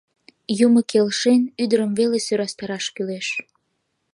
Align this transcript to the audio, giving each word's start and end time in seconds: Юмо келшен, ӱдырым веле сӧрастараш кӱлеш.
Юмо 0.65 0.81
келшен, 0.91 1.41
ӱдырым 1.63 1.91
веле 1.99 2.19
сӧрастараш 2.25 2.85
кӱлеш. 2.95 3.27